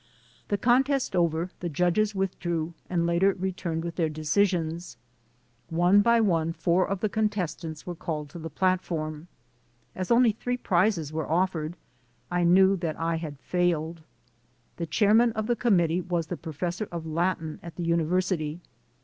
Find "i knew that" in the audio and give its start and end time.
12.31-12.99